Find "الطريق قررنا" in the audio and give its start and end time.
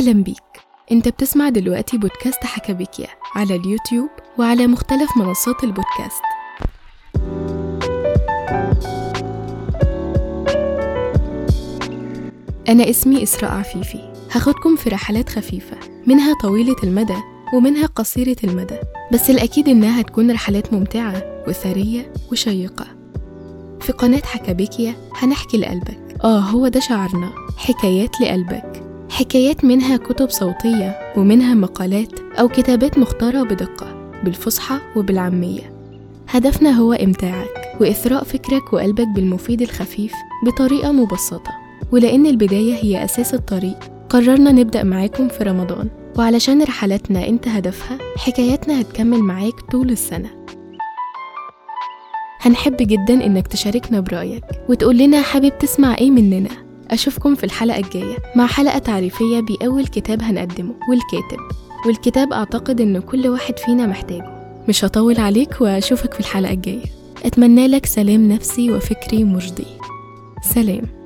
43.34-44.52